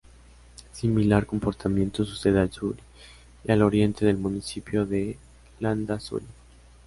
Similar 0.71 1.27
comportamiento 1.27 2.03
sucede 2.05 2.39
al 2.39 2.51
sur 2.51 2.75
y 3.45 3.51
al 3.51 3.61
oriente 3.61 4.03
del 4.03 4.17
Municipio 4.17 4.87
de 4.87 5.19
Landázuri. 5.59 6.25